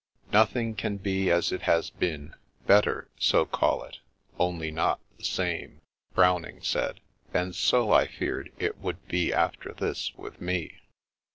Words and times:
Nothing 0.33 0.73
can 0.73 0.97
be 0.97 1.29
as 1.29 1.51
it 1.51 1.61
has 1.61 1.91
been; 1.91 2.33
Better, 2.65 3.07
so 3.19 3.45
call 3.45 3.83
it, 3.83 3.99
only 4.39 4.71
not 4.71 4.99
the 5.19 5.23
same, 5.23 5.79
Browning 6.15 6.63
said; 6.63 7.01
and 7.35 7.55
so, 7.55 7.91
I 7.91 8.07
feared, 8.07 8.51
it 8.57 8.79
would 8.79 9.07
be 9.07 9.31
after 9.31 9.73
this 9.75 10.11
with 10.15 10.41
me. 10.41 10.79